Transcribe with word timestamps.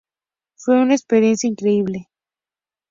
Fue 0.55 0.81
una 0.81 0.95
experiencia 0.95 1.47
increíble. 1.47 2.09